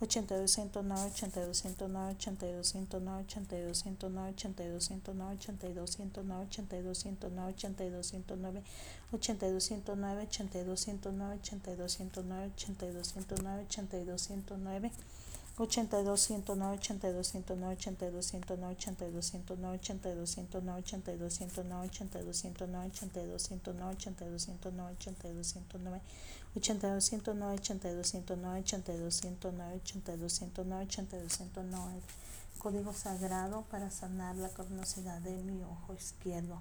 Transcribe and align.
8209, 0.00 1.12
8209, 1.14 2.16
8209, 2.18 3.26
8209, 3.26 3.26
8209, 3.26 4.34
8209, 4.34 6.50
8209, 6.50 6.52
8209, 6.52 7.54
8209, 9.12 9.12
8209, 9.12 10.28
8209, 10.30 11.38
8209, 11.44 12.52
8209, 12.58 13.66
8209, 13.68 14.90
Código 32.58 32.92
sagrado 32.92 33.62
para 33.70 33.92
sanar 33.92 34.34
la 34.34 34.48
cornosidad 34.48 35.20
de 35.20 35.36
mi 35.36 35.62
ojo 35.62 35.94
izquierdo. 35.94 36.58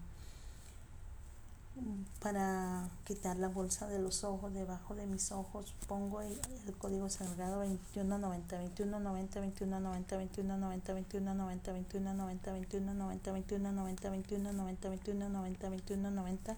Para 2.20 2.90
quitar 3.04 3.38
la 3.38 3.48
bolsa 3.48 3.88
de 3.88 4.00
los 4.00 4.24
ojos 4.24 4.54
debajo 4.54 4.96
de 4.96 5.08
mis 5.08 5.32
ojos, 5.32 5.74
pongo 5.88 6.22
el, 6.22 6.40
código 6.78 7.10
sagrado 7.10 7.60
2190, 7.60 8.60
2190, 8.60 9.40
2190, 9.40 10.16
2190, 10.18 10.96
2190, 10.96 11.76
2190, 11.76 12.52
2190, 12.52 13.32
2190, 13.32 14.10
2190, 14.10 14.90
2190, 14.90 15.70
2190. 15.70 16.58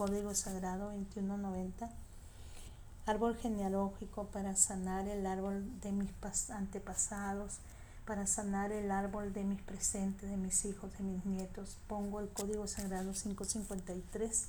Código 0.00 0.34
Sagrado 0.34 0.86
2190 0.92 1.90
Árbol 3.04 3.36
genealógico 3.36 4.28
para 4.28 4.56
sanar 4.56 5.06
el 5.06 5.26
árbol 5.26 5.62
de 5.82 5.92
mis 5.92 6.10
antepasados 6.48 7.58
para 8.06 8.26
sanar 8.26 8.72
el 8.72 8.92
árbol 8.92 9.34
de 9.34 9.44
mis 9.44 9.60
presentes, 9.60 10.30
de 10.30 10.38
mis 10.38 10.64
hijos, 10.64 10.90
de 10.96 11.04
mis 11.04 11.26
nietos. 11.26 11.76
Pongo 11.86 12.20
el 12.20 12.30
código 12.30 12.66
sagrado 12.66 13.12
553 13.12 14.48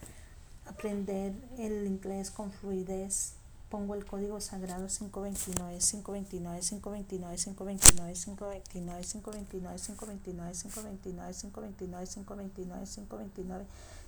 Aprender 0.67 1.33
el 1.57 1.87
inglés 1.87 2.31
con 2.31 2.51
fluidez 2.51 3.33
pongo 3.71 3.95
el 3.95 4.05
código 4.05 4.41
sagrado 4.41 4.85
529 4.87 5.79
529 5.79 6.59
529 6.59 7.37
529 7.37 8.13
529 8.13 8.61
529 8.69 9.79
529 9.79 9.79
529 9.79 10.53
529 10.53 12.05
529 12.05 12.85
529 12.85 13.65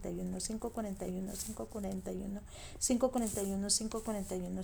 541, 0.00 0.40
541, 0.40 1.32
541, 1.32 2.40
541, 2.78 2.80
541, 2.80 3.70
541, 3.70 4.62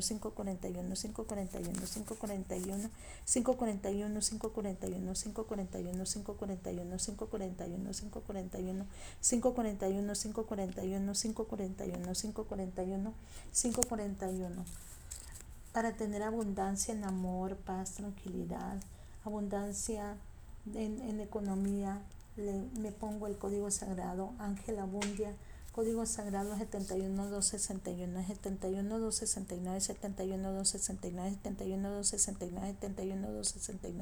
541, 0.00 0.96
541, 0.96 1.76
541, 1.86 2.90
541, 3.24 4.14
541, 4.14 4.20
541, 4.20 5.16
541, 6.96 6.96
541, 6.96 7.88
541, 7.88 8.86
541, 9.20 10.14
541, 10.14 11.14
541, 11.14 12.14
541, 12.14 13.14
541. 13.52 14.64
Para 15.72 15.92
tener 15.92 16.22
abundancia 16.22 16.94
en 16.94 17.04
amor, 17.04 17.56
paz, 17.56 17.94
tranquilidad, 17.94 18.80
abundancia 19.24 20.16
en, 20.74 21.00
en 21.02 21.20
economía, 21.20 22.00
le, 22.36 22.52
me 22.80 22.92
pongo 22.92 23.26
el 23.26 23.38
código 23.38 23.70
sagrado 23.70 24.34
Ángel 24.38 24.78
Abundia 24.78 25.34
Código 25.76 26.06
sagrado 26.06 26.56
71261, 26.56 28.24
71269, 28.24 29.80
71269, 29.82 31.36
71269, 31.36 31.36
71269, 31.44 32.80
71269, 32.80 33.92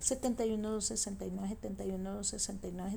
71269, 0.00 1.52
71269, 1.52 2.96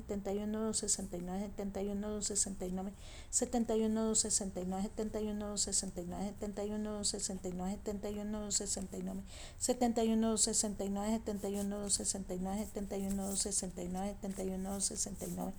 71269, 3.28 4.80
71269, 4.80 6.32
71269, 6.40 7.76
71269, 7.84 9.22
71269, 9.58 11.18
71269, 11.18 11.97
69, 12.04 12.66
71, 12.74 13.36
69, 13.36 14.16
71, 14.22 14.80
69, 14.80 15.52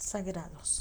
sagrados. 0.00 0.78